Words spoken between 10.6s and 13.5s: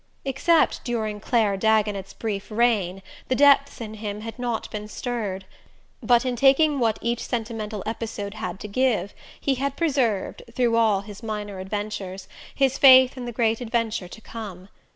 all his minor adventures, his faith in the